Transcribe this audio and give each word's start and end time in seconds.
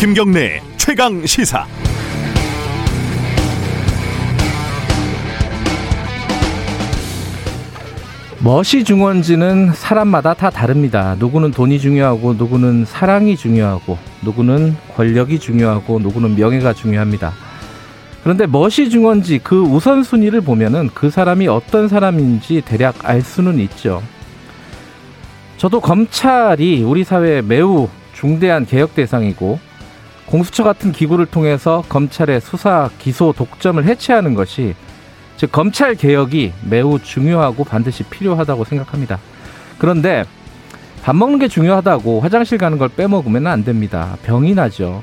김경래 0.00 0.62
최강 0.78 1.26
시사. 1.26 1.66
멋이 8.42 8.82
중요한지는 8.82 9.74
사람마다 9.74 10.32
다 10.32 10.48
다릅니다. 10.48 11.16
누구는 11.18 11.50
돈이 11.50 11.78
중요하고, 11.78 12.32
누구는 12.32 12.86
사랑이 12.86 13.36
중요하고, 13.36 13.98
누구는 14.22 14.74
권력이 14.96 15.38
중요하고, 15.38 15.98
누구는 15.98 16.34
명예가 16.34 16.72
중요합니다. 16.72 17.34
그런데 18.22 18.46
멋이 18.46 18.88
중요한지 18.88 19.40
그 19.44 19.60
우선순위를 19.60 20.40
보면은 20.40 20.88
그 20.94 21.10
사람이 21.10 21.46
어떤 21.48 21.88
사람인지 21.88 22.62
대략 22.64 23.06
알 23.06 23.20
수는 23.20 23.58
있죠. 23.58 24.02
저도 25.58 25.82
검찰이 25.82 26.84
우리 26.84 27.04
사회에 27.04 27.42
매우 27.42 27.90
중대한 28.14 28.64
개혁 28.64 28.94
대상이고, 28.94 29.68
공수처 30.30 30.62
같은 30.62 30.92
기구를 30.92 31.26
통해서 31.26 31.82
검찰의 31.88 32.40
수사, 32.40 32.88
기소, 32.98 33.32
독점을 33.32 33.84
해체하는 33.84 34.34
것이 34.34 34.74
즉 35.36 35.50
검찰 35.50 35.94
개혁이 35.94 36.52
매우 36.68 37.00
중요하고 37.00 37.64
반드시 37.64 38.04
필요하다고 38.04 38.64
생각합니다. 38.64 39.18
그런데 39.78 40.24
밥 41.02 41.16
먹는 41.16 41.38
게 41.38 41.48
중요하다고 41.48 42.20
화장실 42.20 42.58
가는 42.58 42.78
걸 42.78 42.88
빼먹으면 42.90 43.46
안 43.46 43.64
됩니다. 43.64 44.16
병이 44.22 44.54
나죠. 44.54 45.02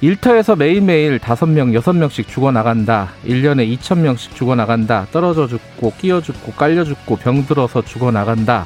일터에서 0.00 0.56
매일매일 0.56 1.18
다섯 1.18 1.44
명 1.46 1.74
여섯 1.74 1.92
명씩 1.92 2.26
죽어나간다. 2.26 3.10
일년에 3.24 3.64
이천 3.64 4.02
명씩 4.02 4.34
죽어나간다. 4.34 5.06
떨어져 5.12 5.46
죽고, 5.46 5.92
끼어 5.98 6.22
죽고, 6.22 6.52
깔려 6.52 6.84
죽고, 6.84 7.16
병들어서 7.16 7.82
죽어나간다. 7.82 8.64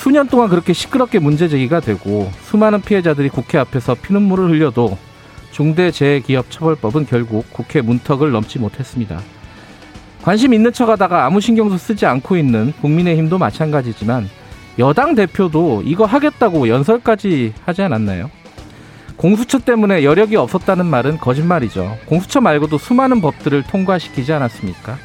수년 0.00 0.28
동안 0.28 0.48
그렇게 0.48 0.72
시끄럽게 0.72 1.18
문제 1.18 1.46
제기가 1.46 1.80
되고, 1.80 2.32
수많은 2.44 2.80
피해자들이 2.80 3.28
국회 3.28 3.58
앞에서 3.58 3.94
피눈물을 3.94 4.48
흘려도 4.48 4.96
중대재해기업처벌법은 5.50 7.04
결국 7.04 7.44
국회 7.52 7.82
문턱을 7.82 8.30
넘지 8.30 8.58
못했습니다. 8.58 9.20
관심 10.22 10.54
있는 10.54 10.72
척 10.72 10.88
하다가 10.88 11.26
아무 11.26 11.42
신경도 11.42 11.76
쓰지 11.76 12.06
않고 12.06 12.38
있는 12.38 12.72
국민의힘도 12.80 13.36
마찬가지지만 13.36 14.30
여당 14.78 15.14
대표도 15.14 15.82
이거 15.84 16.06
하겠다고 16.06 16.68
연설까지 16.68 17.52
하지 17.66 17.82
않았나요? 17.82 18.30
공수처 19.18 19.58
때문에 19.58 20.02
여력이 20.02 20.34
없었다는 20.36 20.86
말은 20.86 21.18
거짓말이죠. 21.18 21.98
공수처 22.06 22.40
말고도 22.40 22.78
수많은 22.78 23.20
법들을 23.20 23.64
통과시키지 23.64 24.32
않았습니까? 24.32 24.96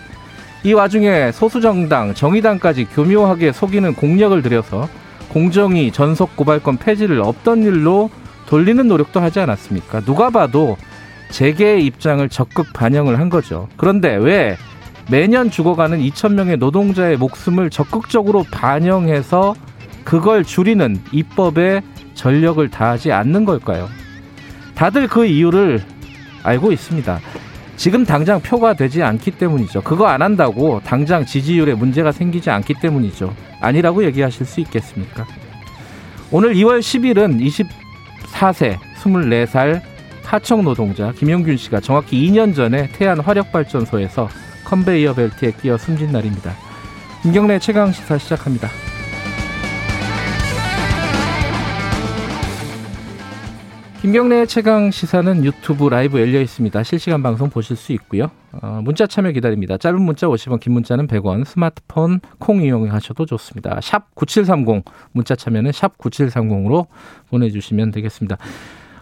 이 0.66 0.74
와중에 0.74 1.32
소수정당, 1.32 2.16
정의당까지 2.16 2.86
교묘하게 2.86 3.52
속이는 3.52 3.94
공력을 3.94 4.42
들여서 4.42 4.90
공정위 5.30 5.92
전속 5.92 6.36
고발권 6.36 6.78
폐지를 6.78 7.22
없던 7.22 7.62
일로 7.62 8.10
돌리는 8.48 8.88
노력도 8.88 9.20
하지 9.20 9.40
않았습니까? 9.40 10.02
누가 10.02 10.32
봐도 10.32 10.76
재계의 11.30 11.86
입장을 11.86 12.28
적극 12.30 12.74
반영을 12.74 13.20
한 13.20 13.30
거죠. 13.30 13.68
그런데 13.78 14.16
왜 14.16 14.58
매년 15.12 15.52
죽어가는 15.52 16.00
2천명의 16.00 16.58
노동자의 16.58 17.18
목숨을 17.18 17.70
적극적으로 17.70 18.44
반영해서 18.50 19.54
그걸 20.04 20.44
줄이는 20.44 21.00
입법에 21.12 21.84
전력을 22.16 22.68
다하지 22.72 23.12
않는 23.12 23.46
걸까요? 23.46 23.88
다들 24.74 25.10
그 25.10 25.28
이유를 25.28 25.84
알고 26.42 26.72
있습니다. 26.72 27.20
지금 27.78 28.06
당장 28.06 28.42
표가 28.42 28.74
되지 28.74 29.04
않기 29.04 29.32
때문이죠. 29.32 29.82
그거 29.82 30.08
안 30.08 30.22
한다고 30.22 30.82
당장 30.86 31.26
지지율에 31.26 31.74
문제가 31.74 32.12
생기지 32.12 32.50
않기 32.50 32.76
때문이죠. 32.76 33.34
아니라고 33.60 34.04
얘기하실 34.06 34.46
수 34.46 34.62
있겠습니까? 34.62 35.26
오늘 36.32 36.54
2월 36.56 36.80
10일은 36.80 37.68
24세, 38.34 38.78
24살 38.98 39.82
하청 40.24 40.64
노동자 40.64 41.12
김용균 41.12 41.58
씨가 41.58 41.82
정확히 41.82 42.28
2년 42.28 42.56
전에 42.56 42.90
태안 42.94 43.20
화력발전소에서 43.20 44.30
컨베이어 44.66 45.14
벨트에 45.14 45.52
끼어 45.52 45.78
숨진 45.78 46.12
날입니다. 46.12 46.54
김경래 47.22 47.60
최강 47.60 47.92
시사 47.92 48.18
시작합니다. 48.18 48.70
김경래 54.06 54.46
최강 54.46 54.92
시사는 54.92 55.44
유튜브 55.44 55.90
라이브 55.90 56.22
열려 56.22 56.40
있습니다. 56.40 56.84
실시간 56.84 57.24
방송 57.24 57.50
보실 57.50 57.76
수 57.76 57.92
있고요. 57.94 58.30
어, 58.52 58.80
문자 58.84 59.08
참여 59.08 59.32
기다립니다. 59.32 59.78
짧은 59.78 60.00
문자 60.00 60.28
50원, 60.28 60.60
긴 60.60 60.74
문자는 60.74 61.08
100원, 61.08 61.44
스마트폰 61.44 62.20
콩 62.38 62.62
이용하셔도 62.62 63.26
좋습니다. 63.26 63.80
샵 63.82 64.14
9730, 64.14 64.86
문자 65.12 65.36
참여는 65.36 65.72
샵 65.72 65.98
9730으로 65.98 66.86
보내 67.32 67.50
주시면 67.50 67.90
되겠습니다. 67.90 68.38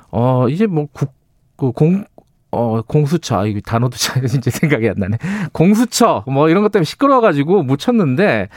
어, 0.09 0.47
이제 0.47 0.67
뭐 0.67 0.87
국, 0.93 1.11
그 1.57 1.73
공, 1.73 2.05
어, 2.51 2.81
공수처, 2.83 3.39
아, 3.39 3.45
이 3.45 3.59
단어도 3.59 3.97
잘 3.97 4.23
이제 4.23 4.49
생각이 4.49 4.87
안 4.87 4.95
나네. 4.97 5.17
공수처, 5.51 6.23
뭐 6.27 6.47
이런 6.47 6.63
것 6.63 6.71
때문에 6.71 6.85
시끄러워가지고 6.85 7.63
묻혔는데, 7.63 8.47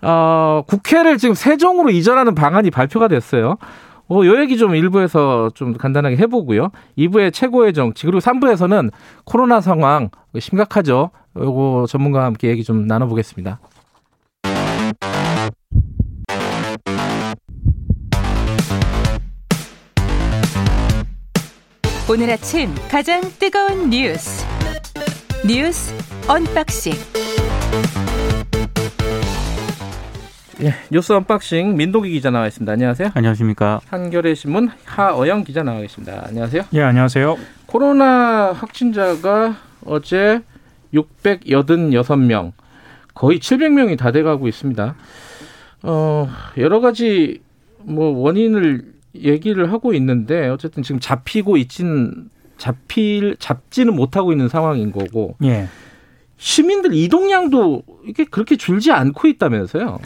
어, 0.00 0.62
국회를 0.66 1.18
지금 1.18 1.34
세종으로 1.34 1.90
이전하는 1.90 2.34
방안이 2.34 2.70
발표가 2.70 3.08
됐어요. 3.08 3.58
어, 4.12 4.26
요 4.26 4.38
얘기 4.40 4.58
좀 4.58 4.74
일부에서 4.74 5.50
좀 5.54 5.72
간단하게 5.72 6.16
해보고요. 6.18 6.70
2부의 6.98 7.32
최고의 7.32 7.72
정치, 7.72 8.04
그리고 8.04 8.18
3부에서는 8.18 8.90
코로나 9.24 9.62
상황 9.62 10.10
심각하죠. 10.38 11.10
요거 11.34 11.86
전문가와 11.88 12.26
함께 12.26 12.48
얘기 12.48 12.62
좀 12.62 12.86
나눠보겠습니다. 12.86 13.58
오늘 22.10 22.28
아침 22.30 22.74
가장 22.90 23.22
뜨거운 23.38 23.88
뉴스 23.88 24.44
뉴스 25.46 25.94
언박싱 26.28 26.92
예, 30.64 30.74
뉴스 30.92 31.12
언박싱 31.12 31.76
민동기 31.76 32.10
기자 32.10 32.30
나와 32.30 32.46
있습니다. 32.46 32.72
안녕하세요. 32.72 33.10
안녕하십니까. 33.14 33.80
한겨레 33.88 34.34
신문 34.36 34.70
하어영 34.84 35.42
기자 35.42 35.64
나와 35.64 35.80
계십니다. 35.80 36.22
안녕하세요. 36.28 36.62
예, 36.74 36.82
안녕하세요. 36.82 37.36
코로나 37.66 38.52
확진자가 38.52 39.56
어제 39.84 40.40
686명, 40.94 42.52
거의 43.12 43.40
700명이 43.40 43.98
다 43.98 44.12
돼가고 44.12 44.46
있습니다. 44.46 44.94
어, 45.82 46.28
여러 46.58 46.80
가지 46.80 47.40
뭐 47.78 48.16
원인을 48.16 48.92
얘기를 49.16 49.72
하고 49.72 49.94
있는데 49.94 50.48
어쨌든 50.48 50.84
지금 50.84 51.00
잡히고 51.00 51.56
있진 51.56 52.30
잡힐 52.56 53.36
잡지는 53.40 53.96
못하고 53.96 54.30
있는 54.30 54.48
상황인 54.48 54.92
거고. 54.92 55.34
예. 55.42 55.66
시민들 56.36 56.94
이동량도 56.94 57.82
이게 58.06 58.24
그렇게 58.24 58.56
줄지 58.56 58.92
않고 58.92 59.26
있다면서요? 59.26 59.98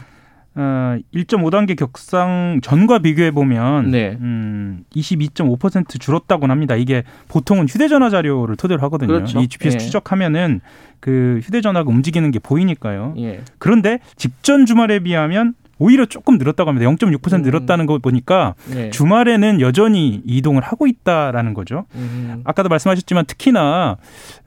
어, 0.58 0.96
1.5단계 1.14 1.76
격상 1.76 2.60
전과 2.62 3.00
비교해 3.00 3.30
보면 3.30 3.90
네. 3.90 4.16
음, 4.20 4.84
22.5% 4.94 6.00
줄었다고 6.00 6.46
합니다. 6.46 6.76
이게 6.76 7.02
보통은 7.28 7.68
휴대전화 7.68 8.08
자료를 8.10 8.56
토대로 8.56 8.80
하거든요. 8.84 9.08
그렇죠. 9.08 9.38
이 9.40 9.48
GPS 9.48 9.74
예. 9.74 9.78
추적하면은 9.78 10.60
그 11.00 11.40
휴대전화가 11.42 11.90
움직이는 11.90 12.30
게 12.30 12.38
보이니까요. 12.38 13.14
예. 13.18 13.42
그런데 13.58 13.98
직전 14.16 14.64
주말에 14.64 15.00
비하면 15.00 15.54
오히려 15.78 16.06
조금 16.06 16.38
늘었다고 16.38 16.70
합니다. 16.70 16.90
0.6% 16.90 17.34
음. 17.34 17.42
늘었다는 17.42 17.84
거 17.84 17.98
보니까 17.98 18.54
네. 18.72 18.88
주말에는 18.88 19.60
여전히 19.60 20.22
이동을 20.24 20.62
하고 20.62 20.86
있다라는 20.86 21.52
거죠. 21.52 21.84
음. 21.96 22.40
아까도 22.44 22.70
말씀하셨지만 22.70 23.26
특히나 23.26 23.98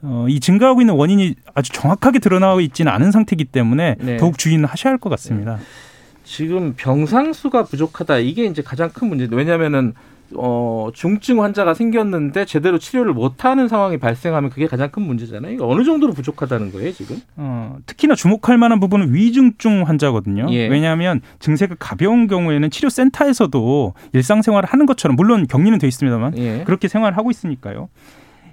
어, 0.02 0.26
이 0.28 0.40
증가하고 0.40 0.82
있는 0.82 0.96
원인이 0.96 1.36
아주 1.54 1.72
정확하게 1.72 2.18
드러나고 2.18 2.62
있지는 2.62 2.92
않은 2.92 3.12
상태이기 3.12 3.46
때문에 3.46 3.98
네. 4.00 4.18
더욱 4.18 4.40
주의는 4.40 4.66
하셔야 4.66 4.92
할 4.94 4.98
것 4.98 5.10
같습니다. 5.12 5.58
네. 5.58 5.62
지금 6.30 6.76
병상 6.78 7.34
수가 7.34 7.64
부족하다 7.64 8.20
이게 8.20 8.46
이제 8.46 8.62
가장 8.62 8.92
큰 8.92 9.10
문제죠. 9.10 9.36
왜냐하면은 9.36 9.96
어, 10.36 10.90
중증 10.94 11.42
환자가 11.42 11.74
생겼는데 11.74 12.46
제대로 12.46 12.78
치료를 12.78 13.14
못하는 13.14 13.68
상황이 13.68 13.98
발생하면 13.98 14.52
그게 14.52 14.68
가장 14.68 14.92
큰 14.92 15.02
문제잖아요. 15.02 15.52
이거 15.52 15.68
어느 15.68 15.84
정도로 15.84 16.14
부족하다는 16.14 16.72
거예요, 16.72 16.94
지금? 16.94 17.20
어, 17.36 17.78
특히나 17.88 18.14
주목할 18.14 18.60
만한 18.60 18.80
부분은 18.80 19.12
위중증 19.12 19.88
환자거든요. 19.88 20.46
예. 20.52 20.68
왜냐하면 20.68 21.22
증세가 21.40 21.76
가벼운 21.80 22.28
경우에는 22.28 22.70
치료센터에서도 22.70 23.96
일상생활을 24.14 24.70
하는 24.70 24.86
것처럼 24.86 25.16
물론 25.16 25.48
격리는 25.48 25.80
돼 25.80 25.88
있습니다만 25.88 26.38
예. 26.38 26.64
그렇게 26.64 26.88
생활을 26.88 27.18
하고 27.18 27.32
있으니까요. 27.32 27.90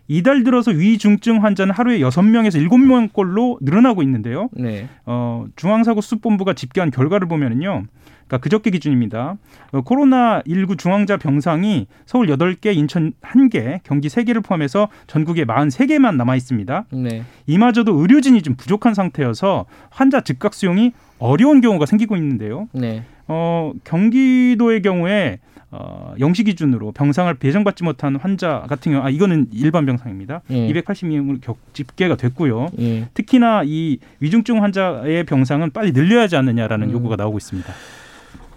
이달 0.09 0.45
들어서 0.45 0.71
위중증 0.71 1.43
환자는 1.43 1.75
하루에 1.75 2.01
여섯 2.01 2.23
명에서 2.23 2.59
일곱 2.59 2.79
명꼴로 2.79 3.59
늘어나고 3.61 4.03
있는데요. 4.03 4.49
네. 4.53 4.89
어, 5.05 5.47
중앙사고수습본부가 5.57 6.53
집계한 6.53 6.91
결과를 6.91 7.29
보면은요. 7.29 7.85
그러니까 8.27 8.39
그저께 8.39 8.71
기준입니다. 8.71 9.37
어, 9.73 9.81
코로나19 9.83 10.79
중환자 10.79 11.17
병상이 11.17 11.87
서울 12.07 12.27
8개, 12.27 12.75
인천 12.77 13.13
1개, 13.21 13.81
경기 13.85 14.09
3개를 14.09 14.45
포함해서 14.45 14.89
전국에 15.07 15.45
43개만 15.45 16.17
남아 16.17 16.37
있습니다. 16.37 16.87
네. 16.93 17.23
이마저도 17.47 17.95
의료진이 18.01 18.43
좀 18.43 18.55
부족한 18.57 18.95
상태여서 18.95 19.67
환자 19.91 20.21
즉각 20.21 20.55
수용이 20.55 20.93
어려운 21.19 21.61
경우가 21.61 21.87
생기고 21.87 22.17
있는데요. 22.17 22.69
네. 22.73 23.05
어, 23.29 23.73
경기도의 23.85 24.83
경우에 24.83 25.39
어, 25.71 26.15
영시 26.21 26.45
기준으로 26.45 26.93
병상을 26.93 27.33
배정받지 27.35 27.83
못한 27.85 28.17
환자 28.17 28.65
같은 28.69 28.93
경우 28.93 29.05
아 29.05 29.11
이거는 29.11 29.49
일반 29.53 29.85
병상입니다. 29.85 30.43
예. 30.51 30.73
280명으로 30.73 31.41
격 31.41 31.59
집계가 31.73 32.17
됐고요. 32.17 32.69
예. 32.79 33.09
특히나 33.15 33.63
이 33.65 33.99
위중증 34.21 34.63
환자의 34.63 35.25
병상은 35.25 35.73
빨리 35.73 35.93
늘려야 35.93 36.23
하지 36.23 36.37
않느냐라는 36.37 36.89
음. 36.89 36.93
요구가 36.93 37.17
나오고 37.17 37.39
있습니다. 37.39 37.73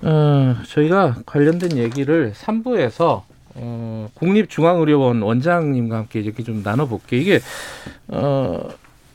어, 0.01 0.55
저희가 0.65 1.15
관련된 1.25 1.77
얘기를 1.77 2.31
3부에서 2.33 3.23
어, 3.55 4.09
국립중앙의료원 4.13 5.21
원장님과 5.21 5.97
함께 5.97 6.19
이렇게 6.19 6.43
좀 6.43 6.61
나눠볼게요. 6.63 7.19
이게 7.19 7.39
어, 8.07 8.69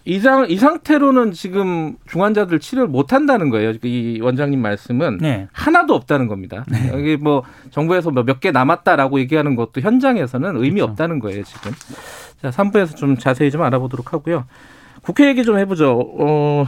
이상 0.07 0.47
이 0.51 0.57
상태로는 0.57 1.33
지금 1.33 1.97
중환자들 2.07 2.61
치료를 2.61 2.89
못 2.89 3.13
한다는 3.15 3.49
거예요. 3.49 3.73
이 3.83 4.21
원장님 4.21 4.61
말씀은 4.61 5.19
네. 5.19 5.49
하나도 5.53 5.95
없다는 5.95 6.29
겁니다. 6.29 6.65
네. 6.69 6.91
여기 6.93 7.17
뭐 7.17 7.43
정부에서 7.71 8.11
뭐몇개 8.11 8.51
남았다라고 8.51 9.19
얘기하는 9.21 9.57
것도 9.57 9.81
현장에서는 9.81 10.57
의미 10.57 10.81
그렇죠. 10.81 10.91
없다는 10.91 11.21
거예요, 11.21 11.43
지금. 11.45 11.73
자, 12.43 12.51
3부에서 12.51 12.97
좀 12.97 13.17
자세히 13.17 13.51
좀 13.51 13.63
알아보도록 13.63 14.13
하고요. 14.13 14.45
국회 15.03 15.27
얘기 15.27 15.43
좀 15.43 15.59
해보죠. 15.59 15.99
어, 16.19 16.67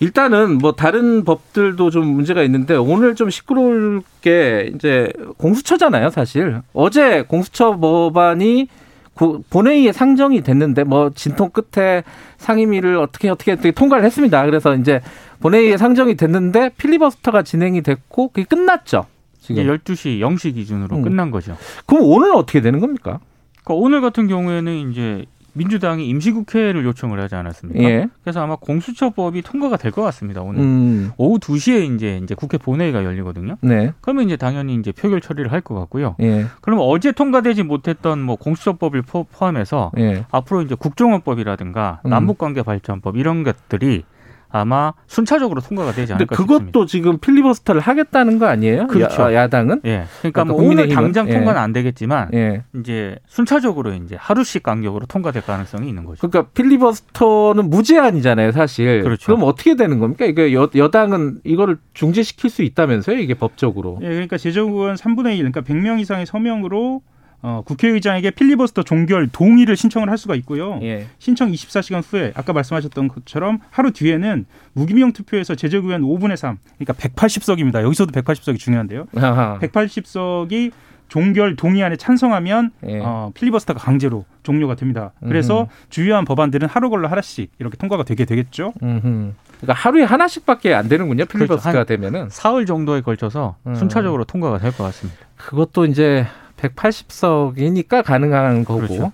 일단은 0.00 0.56
뭐 0.56 0.72
다른 0.72 1.24
법들도 1.24 1.90
좀 1.90 2.06
문제가 2.06 2.42
있는데 2.44 2.74
오늘 2.74 3.14
좀 3.14 3.28
시끄러울 3.28 4.02
게 4.22 4.70
이제 4.74 5.12
공수처잖아요, 5.36 6.08
사실. 6.08 6.62
어제 6.72 7.22
공수처 7.28 7.76
법안이 7.76 8.68
본회의에 9.14 9.92
상정이 9.92 10.42
됐는데 10.42 10.84
뭐 10.84 11.10
진통 11.14 11.50
끝에 11.50 12.02
상임위를 12.38 12.96
어떻게 12.96 13.28
어떻게 13.28 13.52
어떻게 13.52 13.70
통과를 13.70 14.04
했습니다. 14.04 14.44
그래서 14.46 14.74
이제 14.74 15.00
본회의에 15.40 15.76
상정이 15.76 16.16
됐는데 16.16 16.70
필리버스터가 16.76 17.42
진행이 17.42 17.82
됐고 17.82 18.28
그게 18.28 18.44
끝났죠. 18.44 19.06
지금 19.40 19.64
12시 19.64 20.20
0시 20.20 20.54
기준으로 20.54 20.96
음. 20.96 21.02
끝난 21.02 21.30
거죠. 21.30 21.56
그럼 21.86 22.04
오늘 22.04 22.32
어떻게 22.34 22.60
되는 22.60 22.80
겁니까? 22.80 23.20
그러니까 23.64 23.84
오늘 23.84 24.00
같은 24.00 24.28
경우에는 24.28 24.90
이제 24.90 25.24
민주당이 25.54 26.08
임시국회를 26.08 26.84
요청을 26.84 27.20
하지 27.20 27.34
않았습니까? 27.34 27.82
예. 27.82 28.08
그래서 28.22 28.42
아마 28.42 28.56
공수처법이 28.56 29.42
통과가 29.42 29.76
될 29.76 29.92
것 29.92 30.00
같습니다. 30.02 30.40
오늘 30.40 30.60
음. 30.60 31.12
오후 31.18 31.38
2시에 31.38 31.94
이제 31.94 32.18
이제 32.22 32.34
국회 32.34 32.56
본회의가 32.56 33.04
열리거든요. 33.04 33.56
네. 33.60 33.92
그러면 34.00 34.24
이제 34.24 34.36
당연히 34.36 34.74
이제 34.74 34.90
표결 34.92 35.20
처리를 35.20 35.52
할 35.52 35.60
것 35.60 35.74
같고요. 35.74 36.16
예. 36.20 36.46
그러면 36.60 36.86
어제 36.88 37.12
통과되지 37.12 37.62
못했던 37.64 38.20
뭐 38.20 38.36
공수처법을 38.36 39.02
포 39.02 39.26
함해서 39.32 39.92
예. 39.98 40.24
앞으로 40.30 40.62
이제 40.62 40.74
국정원법이라든가 40.74 42.00
음. 42.04 42.10
남북관계 42.10 42.62
발전법 42.62 43.16
이런 43.16 43.42
것들이 43.44 44.04
아마 44.52 44.92
순차적으로 45.06 45.60
통과가 45.62 45.92
되지 45.92 46.12
않을까 46.12 46.36
그것도 46.36 46.58
싶습니다. 46.58 46.86
지금 46.86 47.18
필리버스터를 47.18 47.80
하겠다는 47.80 48.38
거 48.38 48.46
아니에요? 48.46 48.86
그렇죠. 48.86 49.32
야, 49.34 49.48
당은 49.48 49.80
예. 49.86 50.04
그러니까, 50.20 50.44
그러니까 50.44 50.44
뭐 50.44 50.62
오늘 50.62 50.88
당장 50.88 51.28
예. 51.28 51.32
통과는 51.32 51.60
안 51.60 51.72
되겠지만 51.72 52.28
예. 52.34 52.62
이제 52.78 53.18
순차적으로 53.26 53.94
이제 53.94 54.14
하루씩 54.18 54.62
간격으로 54.62 55.06
통과될 55.06 55.42
가능성이 55.42 55.88
있는 55.88 56.04
거죠. 56.04 56.28
그러니까 56.28 56.52
필리버스터는 56.52 57.70
무제한이잖아요, 57.70 58.52
사실. 58.52 59.02
그렇죠. 59.02 59.26
그럼 59.26 59.48
어떻게 59.48 59.74
되는 59.74 59.98
겁니까? 59.98 60.26
이게 60.26 60.52
여, 60.52 60.68
여당은 60.74 61.40
이거를 61.44 61.78
중지시킬 61.94 62.50
수 62.50 62.62
있다면서요, 62.62 63.18
이게 63.18 63.34
법적으로? 63.34 63.98
예, 64.02 64.08
그러니까 64.08 64.36
제정의원 64.36 64.96
3분의 64.96 65.38
1, 65.38 65.50
그러니까 65.50 65.62
100명 65.62 65.98
이상의 66.00 66.26
서명으로 66.26 67.00
어, 67.42 67.62
국회의장에게 67.66 68.30
필리버스터 68.30 68.84
종결 68.84 69.28
동의를 69.28 69.76
신청을 69.76 70.08
할 70.08 70.16
수가 70.16 70.34
있고요. 70.36 70.78
예. 70.82 71.06
신청 71.18 71.50
24시간 71.50 72.02
후에 72.06 72.32
아까 72.36 72.52
말씀하셨던 72.52 73.08
것처럼 73.08 73.58
하루 73.70 73.90
뒤에는 73.90 74.46
무기명 74.74 75.12
투표에서 75.12 75.54
제적의원 75.56 76.02
5분의 76.02 76.36
3, 76.36 76.58
그러니까 76.78 76.92
180석입니다. 76.94 77.82
여기서도 77.82 78.12
180석이 78.12 78.58
중요한데요. 78.58 79.06
아하. 79.16 79.58
180석이 79.60 80.70
종결 81.08 81.56
동의안에 81.56 81.96
찬성하면 81.96 82.70
예. 82.86 83.00
어, 83.02 83.32
필리버스터가 83.34 83.78
강제로 83.80 84.24
종료가 84.44 84.76
됩니다. 84.76 85.12
그래서 85.20 85.62
음흠. 85.62 85.68
주요한 85.90 86.24
법안들은 86.24 86.68
하루 86.68 86.88
걸러 86.90 87.08
하나씩 87.08 87.50
이렇게 87.58 87.76
통과가 87.76 88.04
되게 88.04 88.24
되겠죠. 88.24 88.72
음흠. 88.82 89.32
그러니까 89.60 89.72
하루에 89.74 90.04
하나씩밖에 90.04 90.72
안 90.74 90.88
되는군요. 90.88 91.26
필리버스터가 91.26 91.84
그렇죠. 91.84 91.88
되면은 91.88 92.28
사흘 92.30 92.64
정도에 92.66 93.00
걸쳐서 93.02 93.56
음. 93.66 93.74
순차적으로 93.74 94.24
통과가 94.24 94.58
될 94.58 94.72
것 94.72 94.84
같습니다. 94.84 95.18
그것도 95.36 95.84
이제 95.86 96.26
180석이니까 96.62 98.04
가능한 98.04 98.64
거고 98.64 98.80
그렇죠. 98.80 99.12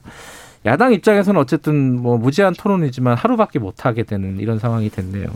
야당 0.66 0.92
입장에서는 0.92 1.40
어쨌든 1.40 2.00
뭐 2.00 2.18
무제한 2.18 2.52
토론이지만 2.52 3.16
하루밖에 3.16 3.58
못 3.58 3.86
하게 3.86 4.02
되는 4.02 4.38
이런 4.38 4.58
상황이 4.58 4.90
됐네요. 4.90 5.26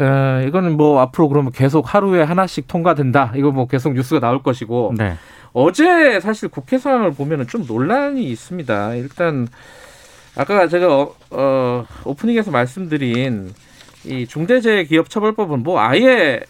에, 0.00 0.46
이거는 0.48 0.76
뭐 0.76 1.00
앞으로 1.00 1.28
그러면 1.28 1.52
계속 1.52 1.94
하루에 1.94 2.22
하나씩 2.22 2.66
통과된다. 2.66 3.32
이거 3.36 3.50
뭐 3.50 3.66
계속 3.66 3.92
뉴스가 3.92 4.20
나올 4.20 4.42
것이고 4.42 4.94
네. 4.96 5.14
어제 5.52 6.18
사실 6.20 6.48
국회 6.48 6.78
상황을 6.78 7.12
보면은 7.12 7.46
좀 7.46 7.64
논란이 7.66 8.24
있습니다. 8.24 8.94
일단 8.94 9.46
아까 10.34 10.66
제가 10.66 10.96
어, 10.96 11.14
어 11.30 11.84
오프닝에서 12.04 12.50
말씀드린 12.50 13.52
이 14.04 14.26
중대재해기업처벌법은 14.26 15.62
뭐 15.62 15.78
아예 15.78 16.40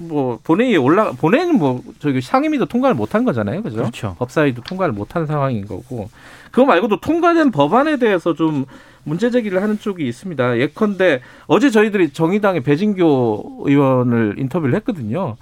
뭐 0.00 0.38
본회의에 0.42 0.76
올라 0.76 1.12
본회의는 1.12 1.58
뭐 1.58 1.82
저기 1.98 2.20
상임위도 2.20 2.66
통과를 2.66 2.96
못한 2.96 3.24
거잖아요, 3.24 3.62
그죠? 3.62 3.76
그렇죠. 3.76 4.16
법사위도 4.18 4.62
통과를 4.62 4.94
못한 4.94 5.26
상황인 5.26 5.66
거고 5.66 6.08
그거 6.50 6.64
말고도 6.64 7.00
통과된 7.00 7.50
법안에 7.50 7.98
대해서 7.98 8.34
좀 8.34 8.64
문제 9.04 9.30
제기를 9.30 9.62
하는 9.62 9.78
쪽이 9.78 10.06
있습니다. 10.08 10.58
예컨대 10.58 11.20
어제 11.46 11.70
저희들이 11.70 12.12
정의당의 12.12 12.62
배진교 12.62 13.64
의원을 13.66 14.36
인터뷰를 14.38 14.74
했거든요. 14.76 15.36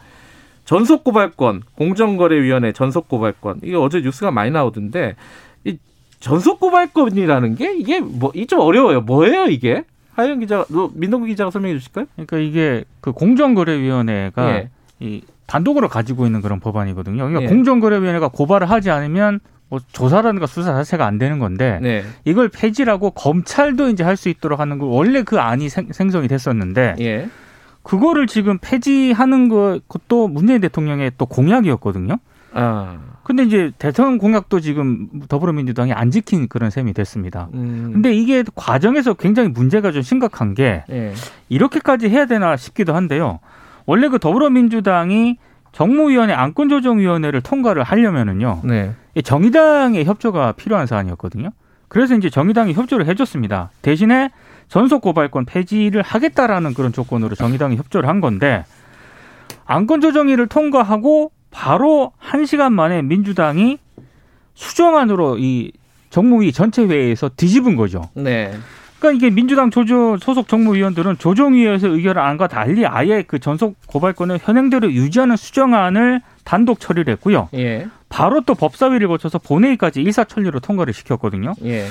전속 0.64 1.02
고발권, 1.05 1.62
공정거래위원회 1.76 2.72
전속 2.72 3.08
고발권 3.08 3.60
이게 3.62 3.76
어제 3.76 4.00
뉴스가 4.00 4.31
많이 4.32 4.50
나오던데 4.50 5.14
이 5.64 5.78
전속 6.20 6.60
고발권이라는 6.60 7.55
게 7.55 7.75
이게 7.76 8.00
뭐 8.00 8.32
이 8.34 8.46
좀 8.46 8.60
어려워요. 8.60 9.00
뭐예요 9.02 9.46
이게? 9.46 9.84
하영 10.19 10.41
기자, 10.41 10.65
민동기 10.94 11.29
기자가 11.29 11.50
설명해 11.50 11.79
주실까요? 11.79 12.06
그러니까 12.15 12.38
이게 12.38 12.85
그 13.00 13.12
공정거래위원회가 13.12 14.50
예. 14.56 14.70
이 14.99 15.23
단독으로 15.47 15.88
가지고 15.88 16.26
있는 16.26 16.41
그런 16.43 16.59
법안이거든요. 16.61 17.17
그러니까 17.17 17.43
예. 17.43 17.47
공정거래위원회가 17.47 18.29
고발을 18.29 18.69
하지 18.69 18.91
않으면 18.91 19.38
뭐 19.69 19.79
조사라든가 19.93 20.47
수사 20.47 20.73
자체가 20.73 21.06
안 21.06 21.19
되는 21.19 21.38
건데 21.38 21.79
네. 21.82 22.03
이걸 22.25 22.49
폐지라고 22.49 23.11
검찰도 23.11 23.91
이제 23.91 24.03
할 24.03 24.17
수 24.17 24.29
있도록 24.29 24.59
하는 24.61 24.79
거 24.79 24.87
원래 24.87 25.23
그 25.23 25.38
안이 25.38 25.69
생, 25.69 25.93
성이 25.93 26.26
됐었는데 26.26 26.97
예. 27.00 27.29
그거를 27.84 28.27
지금 28.27 28.58
폐지하는 28.60 29.48
것도 29.48 30.29
문재인 30.29 30.60
대통령의 30.60 31.13
또 31.17 31.27
공약이었거든요. 31.27 32.19
아. 32.52 32.98
근데 33.24 33.43
이제 33.43 33.72
대통령 33.78 34.17
공약도 34.17 34.60
지금 34.60 35.08
더불어민주당이 35.28 35.93
안 35.93 36.10
지킨 36.10 36.48
그런 36.48 36.70
셈이 36.70 36.94
됐습니다. 36.94 37.48
음. 37.52 37.90
근데 37.93 38.14
이게 38.14 38.43
과정에서 38.55 39.14
굉장히 39.14 39.50
문제가 39.50 39.93
좀 39.93 40.00
심각한 40.00 40.55
게 40.55 40.82
네. 40.88 41.12
이렇게까지 41.50 42.08
해야 42.08 42.24
되나 42.24 42.56
싶기도 42.56 42.94
한데요. 42.94 43.40
원래 43.84 44.08
그 44.08 44.19
더불어민주당이 44.19 45.36
정무위원회 45.72 46.32
안건조정위원회를 46.32 47.43
통과를 47.43 47.82
하려면은요. 47.82 48.62
네. 48.64 48.94
정의당의 49.22 50.05
협조가 50.06 50.52
필요한 50.52 50.86
사안이었거든요. 50.86 51.50
그래서 51.88 52.14
이제 52.14 52.31
정의당이 52.31 52.72
협조를 52.72 53.06
해줬습니다. 53.06 53.70
대신에 53.82 54.31
전속 54.69 55.02
고발권 55.02 55.46
폐지를 55.46 56.02
하겠다라는 56.02 56.74
그런 56.74 56.93
조건으로 56.93 57.34
정의당이 57.34 57.76
협조를 57.76 58.08
한 58.08 58.20
건데 58.20 58.64
안건조정위를 59.67 60.46
통과하고 60.46 61.31
바로 61.50 62.12
한 62.19 62.46
시간 62.46 62.72
만에 62.72 63.02
민주당이 63.02 63.78
수정안으로 64.55 65.38
이 65.38 65.72
정무위 66.10 66.52
전체 66.52 66.84
회의에서 66.84 67.31
뒤집은 67.36 67.76
거죠. 67.76 68.10
네. 68.14 68.52
그러니까 68.98 69.17
이게 69.17 69.34
민주당 69.34 69.70
조조 69.70 70.17
소속 70.19 70.48
정무위원들은 70.48 71.19
조정위에서 71.19 71.88
의결을 71.88 72.20
안과 72.20 72.48
달리 72.48 72.84
아예 72.86 73.22
그 73.22 73.38
전속 73.38 73.76
고발권을 73.86 74.40
현행대로 74.43 74.93
유지하는 74.93 75.36
수정안을 75.36 76.20
단독 76.44 76.81
처리를 76.81 77.12
했고요. 77.12 77.48
예. 77.55 77.86
바로 78.08 78.40
또 78.40 78.55
법사위를 78.55 79.06
거쳐서 79.06 79.38
본회의까지 79.38 80.00
일사천리로 80.02 80.60
통과를 80.60 80.93
시켰거든요. 80.93 81.55
예. 81.64 81.86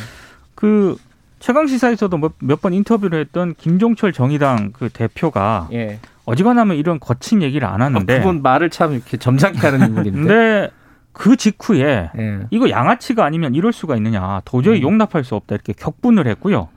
그 0.56 0.98
최강 1.40 1.68
시사에서도 1.68 2.20
몇번 2.40 2.74
인터뷰를 2.74 3.22
했던 3.22 3.54
김종철 3.56 4.12
정의당 4.12 4.72
그 4.74 4.90
대표가 4.90 5.70
예. 5.72 6.00
어지간하면 6.28 6.76
이런 6.76 7.00
거친 7.00 7.42
얘기를 7.42 7.66
안 7.68 7.82
하는데 7.82 8.14
아, 8.14 8.20
그분 8.20 8.42
말을 8.42 8.70
참 8.70 8.94
이렇게 8.94 9.16
점잖게 9.16 9.60
하는 9.60 9.88
인물인데. 9.88 10.20
근데 10.20 10.70
그 11.14 11.38
직후에 11.38 12.12
예. 12.18 12.40
이거 12.52 12.70
양아치가 12.70 13.26
아니면 13.26 13.56
이럴 13.56 13.72
수가 13.72 13.96
있느냐 13.96 14.42
도저히 14.44 14.80
음. 14.80 14.84
용납할 14.84 15.24
수 15.24 15.36
없다 15.36 15.56
이렇게 15.56 15.72
격분을 15.72 16.28
했고요. 16.28 16.68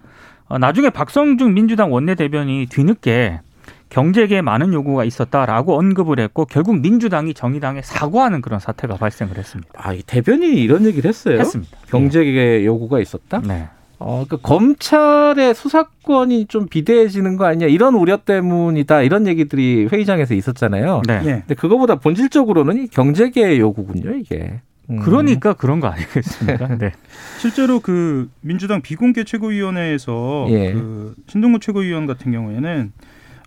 어, 0.47 0.59
나중에 0.59 0.91
박성중 0.91 1.53
민주당 1.53 1.93
원내대변이 1.93 2.67
뒤늦게 2.71 3.41
경제계에 3.89 4.41
많은 4.41 4.73
요구가 4.73 5.03
있었다라고 5.05 5.77
언급을 5.77 6.21
했고 6.21 6.45
결국 6.45 6.79
민주당이 6.81 7.35
정의당에 7.35 7.83
사과하는 7.83 8.43
그런 8.43 8.61
사태가 8.61 8.99
발생을 8.99 9.37
했습니다. 9.37 9.73
아, 9.77 9.93
이 9.93 10.03
대변인이 10.07 10.63
이런 10.63 10.87
얘기를 10.87 11.09
했어요? 11.09 11.41
했습니다. 11.41 11.77
경제계 11.89 12.61
예. 12.61 12.65
요구가 12.65 13.01
있었다? 13.01 13.41
네. 13.41 13.69
어, 14.03 14.25
그 14.27 14.39
검찰의 14.39 15.55
수사권이 15.55 16.47
좀 16.47 16.67
비대해지는 16.69 17.37
거 17.37 17.45
아니냐 17.45 17.67
이런 17.67 17.95
우려 17.95 18.17
때문이다 18.17 19.03
이런 19.03 19.27
얘기들이 19.27 19.89
회의장에서 19.93 20.35
있었잖아요. 20.35 21.03
네. 21.07 21.21
예. 21.25 21.31
근데 21.41 21.55
그거보다 21.55 21.97
본질적으로는 21.97 22.89
경제계의 22.89 23.61
요구군요, 23.61 24.17
이게. 24.17 24.61
음. 24.89 25.01
그러니까 25.01 25.53
그런 25.53 25.81
거 25.81 25.89
아니겠습니까? 25.89 26.77
네. 26.81 26.93
실제로 27.39 27.81
그 27.81 28.31
민주당 28.41 28.81
비공개 28.81 29.25
최고위원회에서 29.25 30.47
예. 30.49 30.73
그 30.73 31.15
신동구 31.29 31.61
최고위원 31.61 32.07
같은 32.07 32.33
경우에는 32.33 32.93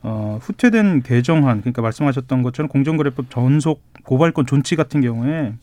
어, 0.04 0.38
후퇴된 0.40 1.02
개정안 1.02 1.62
그러니까 1.62 1.82
말씀하셨던 1.82 2.44
것처럼 2.44 2.70
공정거래법 2.70 3.32
전속 3.32 3.82
고발권 4.04 4.46
존치 4.46 4.76
같은 4.76 5.02
경우에 5.02 5.54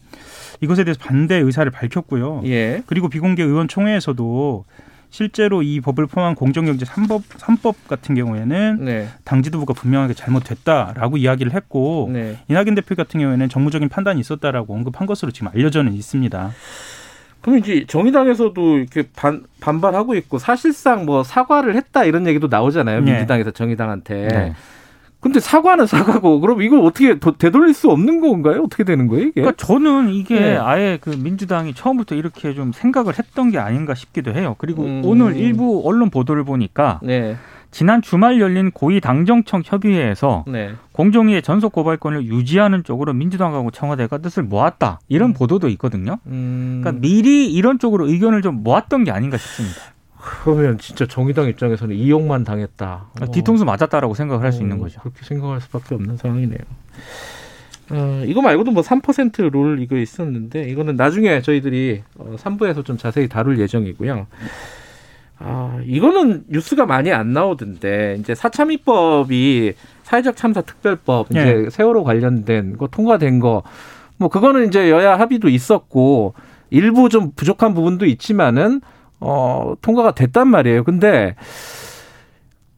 이것에 0.61 0.85
대해서 0.85 1.01
반대 1.03 1.37
의사를 1.37 1.71
밝혔고요. 1.71 2.43
예. 2.47 2.83
그리고 2.87 3.09
비공개 3.09 3.43
의원총회에서도 3.43 4.65
실제로 5.11 5.63
이 5.63 5.81
법을 5.81 6.07
포함한 6.07 6.37
공정경제 6.37 6.85
3법, 6.87 7.23
3법 7.25 7.75
같은 7.89 8.15
경우에는 8.15 8.79
네. 8.85 9.09
당 9.25 9.43
지도부가 9.43 9.75
분명하게 9.75 10.15
잘못됐다라고 10.15 11.17
이야기를 11.17 11.53
했고 11.53 12.09
네. 12.13 12.39
이낙연 12.49 12.77
대표 12.77 12.95
같은 12.95 13.19
경우에는 13.21 13.49
정무적인 13.49 13.89
판단이 13.89 14.21
있었다라고 14.21 14.73
언급한 14.73 15.07
것으로 15.07 15.33
지금 15.33 15.49
알려져는 15.49 15.95
있습니다. 15.95 16.53
그럼 17.41 17.59
이제 17.59 17.85
정의당에서도 17.89 18.79
이렇게 18.79 19.05
반, 19.17 19.45
반발하고 19.61 20.15
있고 20.17 20.39
사실상 20.39 21.07
뭐 21.07 21.25
사과를 21.25 21.75
했다 21.75 22.05
이런 22.05 22.27
얘기도 22.27 22.47
나오잖아요. 22.49 23.01
네. 23.01 23.13
민주당에서 23.13 23.51
정의당한테. 23.51 24.55
네. 25.21 25.31
근데 25.31 25.39
사과는 25.39 25.87
사과고 25.87 26.41
그럼 26.41 26.63
이걸 26.63 26.81
어떻게 26.81 27.19
되돌릴 27.19 27.75
수 27.75 27.91
없는 27.91 28.21
건가요? 28.21 28.63
어떻게 28.63 28.85
되는 28.85 29.07
거예요 29.07 29.25
이게? 29.25 29.43
그러니까 29.43 29.65
저는 29.65 30.09
이게 30.11 30.41
네. 30.41 30.57
아예 30.57 30.99
그 31.01 31.11
민주당이 31.11 31.75
처음부터 31.75 32.15
이렇게 32.15 32.55
좀 32.55 32.73
생각을 32.73 33.19
했던 33.19 33.51
게 33.51 33.59
아닌가 33.59 33.95
싶기도 33.95 34.33
해요. 34.33 34.57
그리고 34.59 34.85
음. 34.85 35.03
오늘 35.05 35.37
일부 35.37 35.83
언론 35.85 36.11
보도를 36.11 36.45
보니까 36.45 37.01
네. 37.03 37.37
지난 37.71 38.03
주말 38.03 38.41
열린 38.41 38.71
고위 38.73 39.01
당정청 39.01 39.63
협의회에서 39.65 40.45
네. 40.49 40.73
공정위의 40.93 41.43
전속 41.43 41.73
고발권을 41.73 42.25
유지하는 42.25 42.83
쪽으로 42.83 43.13
민주당하고 43.13 43.71
청와대가 43.71 44.19
뜻을 44.19 44.43
모았다 44.43 45.01
이런 45.09 45.31
음. 45.31 45.35
보도도 45.35 45.69
있거든요. 45.71 46.19
음. 46.27 46.81
그러니까 46.83 47.01
미리 47.01 47.53
이런 47.53 47.79
쪽으로 47.79 48.09
의견을 48.09 48.43
좀 48.43 48.63
모았던 48.63 49.05
게 49.05 49.11
아닌가 49.13 49.37
싶습니다. 49.37 49.81
그러면 50.43 50.79
진짜 50.79 51.07
정의당 51.07 51.49
입장에서는 51.49 51.95
이용만 51.95 52.45
당했다. 52.45 53.07
어. 53.21 53.31
뒤통수 53.31 53.65
맞았다라고 53.65 54.15
생각을 54.15 54.45
할수 54.45 54.61
어, 54.61 54.63
있는 54.63 54.79
거죠. 54.79 55.01
그렇게 55.01 55.25
생각할 55.25 55.61
수밖에 55.61 55.95
없는 55.95 56.17
상황이네요. 56.17 56.59
어, 57.91 58.23
이거 58.27 58.41
말고도 58.41 58.71
뭐 58.71 58.83
3%룰 58.83 59.81
이거 59.81 59.97
있었는데 59.97 60.69
이거는 60.71 60.97
나중에 60.97 61.43
저희들이 61.43 62.03
어, 62.19 62.37
3부에서 62.39 62.85
좀 62.85 62.97
자세히 62.97 63.29
다룰 63.29 63.59
예정이고요. 63.59 64.27
아, 65.43 65.81
이거는 65.85 66.45
뉴스가 66.49 66.87
많이 66.87 67.13
안 67.13 67.33
나오던데 67.33 68.19
이제 68.21 68.35
사참위법이 68.35 69.73
사회적 70.03 70.37
참사 70.37 70.61
특별법 70.61 71.29
이제 71.31 71.45
네. 71.55 71.71
세월호 71.71 72.05
관련된 72.05 72.77
거 72.77 72.87
통과된 72.87 73.41
거 73.41 73.63
뭐 74.21 74.29
그거는 74.29 74.69
이제 74.69 74.91
여야 74.91 75.19
합의도 75.19 75.49
있었고 75.49 76.35
일부 76.69 77.09
좀 77.09 77.33
부족한 77.35 77.73
부분도 77.73 78.05
있지만은 78.05 78.83
어, 79.21 79.75
통과가 79.83 80.13
됐단 80.13 80.49
말이에요. 80.49 80.85
근데 80.85 81.35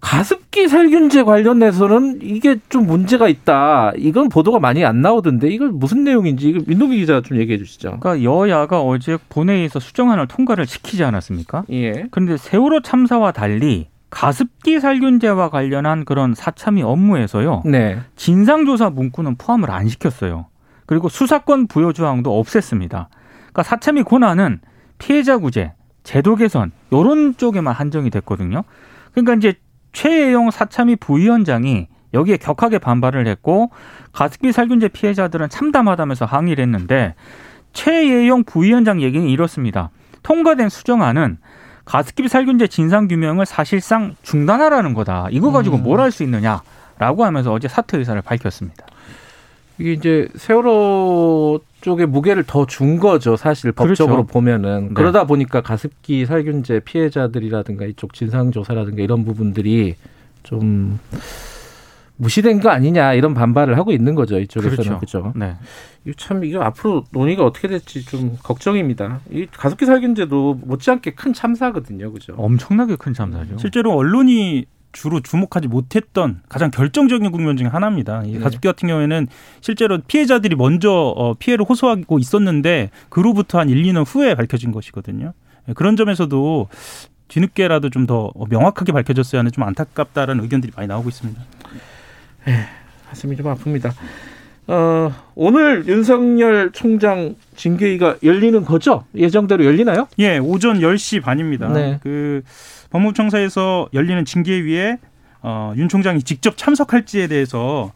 가습기 0.01 0.69
살균제 0.69 1.23
관련해서는 1.23 2.19
이게 2.23 2.57
좀 2.69 2.87
문제가 2.87 3.29
있다. 3.29 3.93
이건 3.97 4.29
보도가 4.29 4.59
많이 4.59 4.85
안 4.85 5.01
나오던데 5.01 5.49
이걸 5.49 5.71
무슨 5.71 6.03
내용인지 6.03 6.49
이거 6.49 6.61
민동기 6.67 6.99
기자 6.99 7.23
좀 7.23 7.39
얘기해 7.39 7.57
주시죠. 7.57 7.99
그러니까 8.01 8.23
여야가 8.23 8.83
어제 8.83 9.17
본회의에서 9.29 9.79
수정안을 9.79 10.27
통과를 10.27 10.67
시키지 10.67 11.05
않았습니까? 11.05 11.65
예. 11.71 12.07
그런데 12.11 12.37
세월호 12.37 12.83
참사와 12.83 13.31
달리 13.31 13.89
가습기 14.11 14.81
살균제와 14.81 15.49
관련한 15.49 16.05
그런 16.05 16.35
사참위 16.35 16.83
업무에서요. 16.83 17.63
네. 17.65 18.01
진상조사 18.17 18.91
문구는 18.91 19.37
포함을 19.37 19.71
안 19.71 19.89
시켰어요. 19.89 20.47
그리고 20.85 21.09
수사권 21.09 21.69
부여 21.69 21.93
조항도 21.93 22.43
없앴습니다. 22.43 23.07
그러니까 23.53 23.63
사참위 23.63 24.03
권한은 24.03 24.61
피해자 24.99 25.39
구제, 25.39 25.73
제도 26.03 26.37
개선 26.37 26.73
요런 26.93 27.37
쪽에만 27.37 27.75
한정이 27.75 28.11
됐거든요. 28.11 28.63
그러니까 29.13 29.35
이제 29.35 29.55
최예용 29.93 30.51
사참위 30.51 30.97
부위원장이 30.97 31.89
여기에 32.15 32.39
격하게 32.39 32.79
반발을 32.79 33.27
했고 33.27 33.71
가습기 34.13 34.53
살균제 34.53 34.89
피해자들은 34.89 35.49
참담하다면서 35.49 36.25
항의를 36.25 36.63
했는데 36.63 37.15
최예용 37.73 38.45
부위원장 38.45 39.01
얘기는 39.01 39.27
이렇습니다. 39.27 39.91
통과된 40.23 40.69
수정안은 40.69 41.39
가습기 41.85 42.29
살균제 42.29 42.69
진상 42.69 43.09
규명을 43.09 43.47
사실상 43.47 44.15
중단하라는 44.23 44.95
거다. 44.95 45.29
이거 45.31 45.51
가지고 45.51 45.77
음. 45.77 45.83
뭘할 45.83 46.11
수 46.13 46.23
있느냐라고 46.23 47.25
하면서 47.25 47.53
어제 47.53 47.67
사퇴 47.67 47.99
의사를 47.99 48.21
밝혔습니다. 48.23 48.87
이게 49.79 49.93
이제 49.93 50.29
세월호 50.37 51.61
쪽에 51.81 52.07
무게를 52.07 52.45
더 52.45 52.65
준 52.67 52.99
거죠, 52.99 53.37
사실 53.37 53.73
법적으로 53.73 54.17
그렇죠. 54.19 54.33
보면은 54.33 54.89
네. 54.89 54.95
그러다 54.95 55.25
보니까 55.27 55.61
가습기 55.63 56.27
살균제 56.27 56.81
피해자들이라든가 56.81 57.87
이쪽 57.87 58.15
진상 58.15 58.51
조사라든가 58.53 59.03
이런 59.03 59.25
부분들이 59.25 59.97
좀 60.43 60.99
무시된 62.17 62.61
거 62.61 62.69
아니냐 62.71 63.15
이런 63.15 63.35
반발을 63.35 63.77
하고 63.79 63.91
있는 63.91 64.15
거죠 64.15 64.39
이쪽에서는 64.39 64.77
그렇죠. 64.77 64.99
그죠. 65.01 65.33
네. 65.35 65.57
이거 66.05 66.15
참 66.19 66.45
이거 66.45 66.61
앞으로 66.63 67.05
논의가 67.11 67.45
어떻게 67.45 67.67
될지 67.69 68.05
좀 68.05 68.37
걱정입니다. 68.43 69.21
이 69.31 69.47
가습기 69.47 69.85
살균제도 69.87 70.61
못지않게 70.63 71.13
큰 71.15 71.33
참사거든요, 71.33 72.13
그죠. 72.13 72.35
엄청나게 72.37 72.97
큰 72.97 73.13
참사죠. 73.15 73.59
실제로 73.59 73.93
언론이 73.95 74.67
주로 74.93 75.21
주목하지 75.21 75.69
못했던 75.69 76.41
가장 76.49 76.71
결정적인 76.71 77.31
국면 77.33 77.57
중에 77.57 77.67
하나입니다. 77.67 78.23
이 78.25 78.33
네. 78.33 78.39
가습기 78.39 78.69
같은 78.69 78.89
경우에는 78.89 79.27
실제로 79.61 79.99
피해자들이 80.07 80.55
먼저 80.57 80.91
어, 80.93 81.35
피해를 81.35 81.65
호소하고 81.69 82.19
있었는데 82.19 82.91
그로부터 83.09 83.59
한 83.59 83.69
1, 83.69 83.83
2년 83.83 84.05
후에 84.07 84.35
밝혀진 84.35 84.71
것이거든요. 84.73 85.33
예, 85.69 85.73
그런 85.73 85.97
점에서도 85.97 86.69
뒤늦게라도 87.29 87.89
좀 87.89 88.07
더 88.07 88.33
명확하게 88.51 88.93
밝혀졌어야 88.93 89.39
하는 89.41 89.51
좀 89.53 89.65
안타깝다라는 89.65 90.43
의견들이 90.45 90.73
많이 90.77 90.89
나오고 90.89 91.09
있습니다. 91.09 91.41
네, 92.47 92.67
가슴이 93.09 93.37
좀 93.37 93.47
아픕니다. 93.47 93.93
어, 94.69 95.13
오늘 95.35 95.87
윤석열 95.87 96.71
총장 96.73 97.35
징계위가 97.57 98.17
열리는 98.23 98.65
거죠? 98.65 99.05
예정대로 99.15 99.65
열리나요? 99.65 100.09
예, 100.19 100.39
오전 100.39 100.81
10시 100.81 101.23
반입니다. 101.23 101.69
네. 101.69 101.99
그 102.03 102.43
법무청사에서 102.93 103.89
열리는 103.95 104.25
징계위에 104.25 104.99
어, 105.43 105.73
윤 105.77 105.89
총장이 105.89 106.23
직접 106.23 106.57
참석할지에 106.57 107.27
대해서 107.27 107.93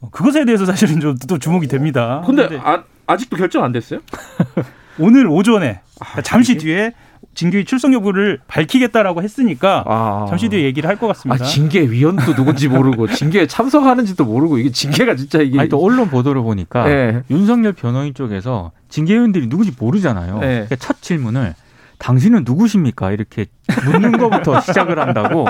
어, 0.00 0.08
그것에 0.10 0.44
대해서 0.44 0.66
사실은 0.66 1.00
좀 1.00 1.14
또 1.28 1.38
주목이 1.38 1.68
됩니다. 1.68 2.22
근데, 2.26 2.48
근데 2.48 2.62
아, 2.64 2.82
아직도 3.06 3.36
결정 3.36 3.62
안 3.64 3.72
됐어요? 3.72 4.00
오늘 4.98 5.26
오전에 5.26 5.80
아, 6.00 6.20
잠시 6.22 6.52
이게? 6.52 6.60
뒤에 6.60 6.92
징계위 7.34 7.64
출석 7.64 7.92
여부를 7.92 8.38
밝히겠다라고 8.46 9.22
했으니까 9.22 9.82
아. 9.86 10.26
잠시 10.28 10.48
뒤에 10.48 10.62
얘기를 10.62 10.88
할 10.88 10.96
것 10.96 11.06
같습니다. 11.08 11.44
아, 11.44 11.46
징계위원도 11.48 12.34
누군지 12.34 12.68
모르고 12.68 13.08
징계에 13.14 13.46
참석하는지도 13.46 14.24
모르고 14.24 14.58
이게 14.58 14.70
징계가 14.70 15.16
진짜 15.16 15.40
이게 15.40 15.58
아니 15.58 15.68
또 15.68 15.82
언론 15.82 16.08
보도를 16.10 16.42
보니까 16.42 16.84
네. 16.84 17.22
윤석열 17.30 17.72
변호인 17.72 18.14
쪽에서 18.14 18.70
징계위원들이 18.88 19.48
누군지 19.48 19.72
모르잖아요. 19.78 20.38
네. 20.40 20.46
그러니까 20.48 20.76
첫 20.76 21.00
질문을 21.02 21.54
당신은 21.98 22.44
누구십니까? 22.44 23.12
이렇게 23.12 23.46
묻는 23.84 24.12
것부터 24.18 24.60
시작을 24.60 24.98
한다고 24.98 25.46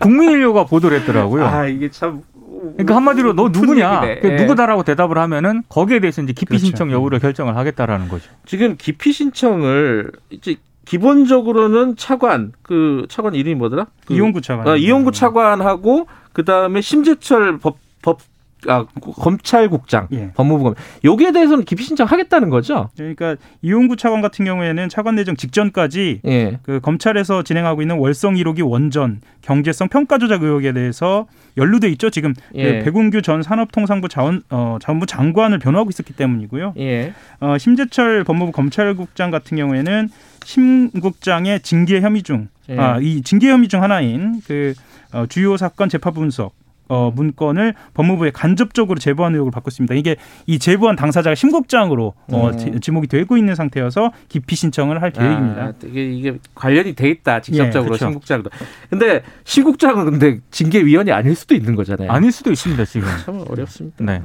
국민인료가 0.00 0.64
보도를 0.64 1.00
했더라고요. 1.00 1.44
아 1.46 1.66
이게 1.66 1.90
참 1.90 2.22
그러니까 2.60 2.96
한마디로 2.96 3.34
너 3.34 3.48
누구냐, 3.48 4.20
그 4.20 4.26
누구다라고 4.26 4.82
대답을 4.82 5.18
하면은 5.18 5.62
거기에 5.68 5.98
대해서 6.00 6.22
이제 6.22 6.32
기피 6.32 6.46
그렇죠. 6.46 6.66
신청 6.66 6.92
여부를 6.92 7.18
결정을 7.18 7.56
하겠다라는 7.56 8.08
거죠. 8.08 8.30
지금 8.44 8.76
기피 8.76 9.12
신청을 9.12 10.12
이제 10.30 10.56
기본적으로는 10.84 11.96
차관 11.96 12.52
그 12.62 13.06
차관 13.08 13.34
이름이 13.34 13.54
뭐더라? 13.54 13.86
그, 14.06 14.14
이용구 14.14 14.40
차관. 14.42 14.66
어, 14.66 14.76
이용구 14.76 15.12
차관하고 15.12 16.06
그 16.32 16.44
다음에 16.44 16.80
심재철 16.80 17.58
법, 17.58 17.78
법 18.02 18.20
아, 18.66 18.84
검찰국장, 19.16 20.08
예. 20.12 20.32
법무부 20.34 20.74
여기에 21.04 21.32
대해서는 21.32 21.64
기피 21.64 21.84
신청하겠다는 21.84 22.50
거죠. 22.50 22.90
그러니까 22.96 23.36
이용구 23.62 23.96
차관 23.96 24.20
같은 24.20 24.44
경우에는 24.44 24.88
차관 24.88 25.14
내정 25.14 25.36
직전까지 25.36 26.20
예. 26.26 26.58
그 26.62 26.80
검찰에서 26.80 27.42
진행하고 27.42 27.82
있는 27.82 27.96
월성 27.98 28.34
1호기 28.34 28.68
원전 28.68 29.20
경제성 29.42 29.88
평가 29.88 30.18
조작 30.18 30.42
의혹에 30.42 30.72
대해서 30.72 31.26
연루돼 31.56 31.88
있죠. 31.90 32.10
지금 32.10 32.34
그 32.34 32.58
예. 32.58 32.78
그 32.78 32.84
백운규 32.84 33.22
전 33.22 33.42
산업통상부 33.42 34.08
자원 34.08 34.42
어, 34.50 34.78
자원부 34.80 35.06
장관을 35.06 35.58
변호하고 35.58 35.90
있었기 35.90 36.12
때문이고요. 36.14 36.74
예. 36.78 37.12
어, 37.40 37.56
심재철 37.58 38.24
법무부 38.24 38.52
검찰국장 38.52 39.30
같은 39.30 39.56
경우에는 39.56 40.08
심 40.44 40.90
국장의 40.90 41.60
징계 41.60 42.00
혐의 42.00 42.22
중, 42.22 42.48
예. 42.68 42.78
아, 42.78 42.98
이 43.00 43.22
징계 43.22 43.50
혐의 43.50 43.68
중 43.68 43.82
하나인 43.82 44.40
그 44.46 44.74
어, 45.12 45.26
주요 45.26 45.56
사건 45.56 45.88
재판 45.88 46.14
분석 46.14 46.52
어, 46.90 47.12
문건을 47.14 47.74
법무부에 47.94 48.32
간접적으로 48.32 48.98
제보한 48.98 49.32
의혹을 49.34 49.52
받고 49.52 49.68
있습니다. 49.68 49.94
이게 49.94 50.16
이 50.46 50.58
제보한 50.58 50.96
당사자가 50.96 51.36
심국장으로 51.36 52.14
어, 52.32 52.50
음. 52.50 52.80
지목이 52.80 53.06
되고 53.06 53.36
있는 53.36 53.54
상태여서 53.54 54.12
기피 54.28 54.56
신청을 54.56 55.00
할 55.00 55.12
계획입니다. 55.12 55.62
아, 55.62 55.72
이게, 55.84 56.10
이게 56.10 56.38
관련이 56.56 56.94
돼 56.94 57.08
있다 57.08 57.42
직접적으로 57.42 57.94
예, 57.94 57.98
그렇죠. 57.98 58.06
심국장도. 58.06 58.50
근데 58.90 59.22
심국장은 59.44 60.04
근데 60.04 60.40
징계위원이 60.50 61.12
아닐 61.12 61.36
수도 61.36 61.54
있는 61.54 61.76
거잖아요. 61.76 62.10
아닐 62.10 62.32
수도 62.32 62.50
있습니다 62.50 62.84
지금. 62.86 63.08
참 63.24 63.44
어렵습니다. 63.48 64.04
네. 64.04 64.22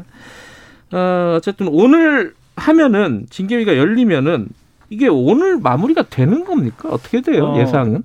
어, 0.91 1.36
어쨌든 1.38 1.67
오늘 1.69 2.34
하면은 2.55 3.27
징계위가 3.29 3.77
열리면은 3.77 4.48
이게 4.89 5.07
오늘 5.07 5.60
마무리가 5.60 6.03
되는 6.10 6.43
겁니까? 6.45 6.89
어떻게 6.89 7.22
돼요? 7.22 7.45
어, 7.45 7.60
예상은? 7.60 8.03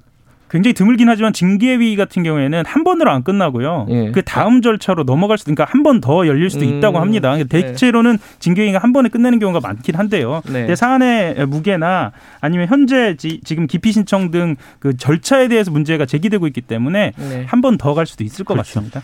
굉장히 0.51 0.75
드물긴 0.75 1.09
하지만 1.09 1.33
징계위 1.33 1.95
같은 1.95 2.23
경우에는 2.25 2.65
한 2.67 2.83
번으로 2.85 3.11
안 3.13 3.23
끝나고요. 3.23 3.87
예. 3.89 4.11
그 4.11 4.23
다음 4.23 4.63
절차로 4.63 5.05
넘어갈 5.05 5.39
수도 5.39 5.55
그러니까 5.55 5.71
한 5.73 5.83
번 5.85 6.01
더 6.01 6.27
열릴 6.27 6.51
수도 6.51 6.65
음. 6.67 6.79
있다고 6.79 6.99
합니다. 6.99 7.37
네. 7.37 7.45
대체로는 7.45 8.19
징계위가 8.41 8.79
한 8.79 8.93
번에 8.93 9.09
끝내는 9.09 9.39
경우가 9.39 9.61
많긴 9.61 9.95
한데요. 9.95 10.43
네. 10.53 10.75
사안의 10.75 11.47
무게나 11.47 12.11
아니면 12.41 12.67
현재 12.69 13.17
지, 13.17 13.41
금 13.55 13.67
기피 13.67 13.93
신청 13.93 14.31
등 14.31 14.57
그 14.81 14.97
절차에 14.97 15.49
대해서 15.49 15.71
문제가 15.71 16.05
제기되고 16.07 16.47
있기 16.49 16.61
때문에 16.63 17.13
네. 17.17 17.45
한번 17.47 17.79
더 17.79 17.95
갈 17.95 18.07
수도 18.07 18.25
있을 18.25 18.45
것 18.45 18.55
그렇죠. 18.55 18.69
같습니다. 18.81 19.03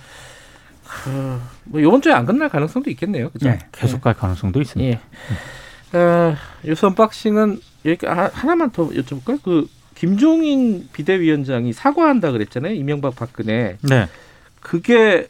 어, 1.09 1.41
뭐 1.65 1.81
이번 1.81 2.01
주에 2.03 2.13
안 2.13 2.25
끝날 2.27 2.49
가능성도 2.49 2.91
있겠네요. 2.91 3.31
그죠? 3.31 3.49
네. 3.51 3.59
계속 3.73 4.01
갈 4.01 4.15
가능성도 4.15 4.61
있습니다. 4.61 4.99
예. 5.93 5.97
어, 5.99 6.35
뉴스 6.65 6.87
언박싱은 6.87 7.61
여기 7.85 8.07
하나만 8.07 8.71
더 8.71 8.89
여쭤볼까요? 8.89 9.41
그 9.43 9.67
김종인 9.97 10.89
비대위원장이 10.93 11.73
사과한다 11.73 12.31
그랬잖아요. 12.31 12.75
이명박 12.75 13.17
박근혜. 13.17 13.79
네. 13.83 14.07
그게 14.61 15.27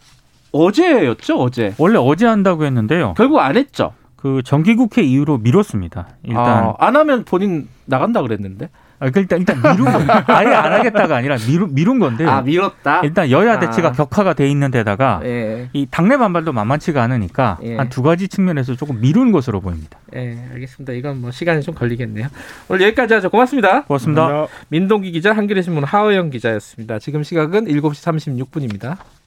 어제였죠, 0.52 1.38
어제. 1.38 1.74
원래 1.78 1.98
어제 1.98 2.26
한다고 2.26 2.64
했는데요. 2.64 3.14
결국 3.16 3.38
안 3.38 3.56
했죠. 3.56 3.94
그 4.16 4.42
정기국회 4.44 5.02
이후로 5.02 5.38
미뤘습니다. 5.38 6.08
일단 6.24 6.64
아, 6.64 6.74
안 6.78 6.96
하면 6.96 7.24
본인 7.24 7.68
나간다 7.84 8.22
그랬는데. 8.22 8.68
아, 8.98 9.10
그 9.10 9.20
일단 9.20 9.40
일단 9.40 9.60
미룬 9.60 9.84
거 9.84 9.98
아예 10.32 10.46
안 10.48 10.72
하겠다가 10.72 11.16
아니라 11.16 11.36
미룬 11.46 11.74
미룬 11.74 11.98
건데. 11.98 12.24
아 12.26 12.40
미뤘다. 12.42 13.00
일단 13.02 13.30
여야 13.30 13.58
대치가 13.58 13.88
아. 13.88 13.92
격화가 13.92 14.34
돼 14.34 14.48
있는 14.48 14.70
데다가 14.70 15.20
예. 15.24 15.68
이 15.72 15.86
당내 15.90 16.16
반발도 16.16 16.52
만만치가 16.52 17.02
않으니까 17.02 17.58
예. 17.62 17.76
한두 17.76 18.02
가지 18.02 18.28
측면에서 18.28 18.74
조금 18.76 19.00
미룬 19.00 19.32
것으로 19.32 19.60
보입니다. 19.60 19.98
예, 20.14 20.38
알겠습니다. 20.52 20.92
이건 20.94 21.20
뭐 21.20 21.30
시간이 21.30 21.62
좀 21.62 21.74
걸리겠네요. 21.74 22.28
오늘 22.68 22.86
여기까지 22.86 23.14
하죠. 23.14 23.30
고맙습니다. 23.30 23.84
고맙습니다. 23.84 24.22
감사합니다. 24.22 24.54
민동기 24.68 25.12
기자, 25.12 25.32
한겨레 25.32 25.62
신문 25.62 25.84
하호영 25.84 26.30
기자였습니다. 26.30 26.98
지금 26.98 27.22
시각은 27.22 27.66
7시 27.66 28.46
36분입니다. 28.46 28.96